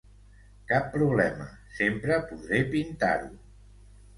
[0.71, 1.47] Cap problema,
[1.81, 3.31] sempre podré pintar-ho.